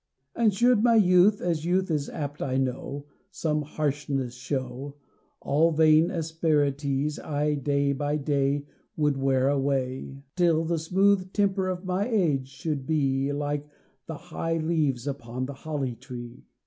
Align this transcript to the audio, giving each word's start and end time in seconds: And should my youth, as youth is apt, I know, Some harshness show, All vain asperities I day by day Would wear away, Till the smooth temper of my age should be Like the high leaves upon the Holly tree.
And 0.35 0.51
should 0.51 0.81
my 0.81 0.95
youth, 0.95 1.41
as 1.41 1.63
youth 1.63 1.91
is 1.91 2.09
apt, 2.09 2.41
I 2.41 2.57
know, 2.57 3.05
Some 3.29 3.61
harshness 3.61 4.33
show, 4.33 4.95
All 5.41 5.71
vain 5.71 6.09
asperities 6.09 7.19
I 7.19 7.53
day 7.53 7.93
by 7.93 8.17
day 8.17 8.65
Would 8.97 9.15
wear 9.17 9.47
away, 9.47 10.17
Till 10.35 10.65
the 10.65 10.79
smooth 10.79 11.31
temper 11.33 11.67
of 11.67 11.85
my 11.85 12.09
age 12.09 12.47
should 12.49 12.87
be 12.87 13.31
Like 13.31 13.67
the 14.07 14.17
high 14.17 14.57
leaves 14.57 15.05
upon 15.05 15.45
the 15.45 15.53
Holly 15.53 15.93
tree. 15.93 16.47